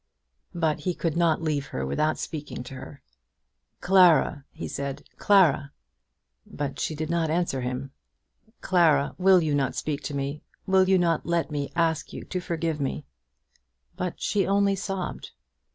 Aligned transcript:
But 0.55 0.79
he 0.79 0.95
could 0.95 1.15
not 1.15 1.43
leave 1.43 1.67
her 1.67 1.85
without 1.85 2.17
speaking 2.17 2.63
to 2.63 2.73
her. 2.73 3.03
"Clara!" 3.81 4.45
he 4.51 4.67
said; 4.67 5.03
"Clara." 5.17 5.73
But 6.43 6.79
she 6.79 6.95
did 6.95 7.11
not 7.11 7.29
answer 7.29 7.61
him. 7.61 7.91
"Clara; 8.61 9.13
will 9.19 9.43
you 9.43 9.53
not 9.53 9.75
speak 9.75 10.01
to 10.05 10.15
me? 10.15 10.41
Will 10.65 10.89
you 10.89 10.97
not 10.97 11.27
let 11.27 11.51
me 11.51 11.71
ask 11.75 12.13
you 12.13 12.23
to 12.23 12.39
forgive 12.39 12.81
me?" 12.81 13.05
But 13.95 14.13
still 14.19 14.41
she 14.41 14.47
only 14.47 14.75
sobbed. 14.75 15.33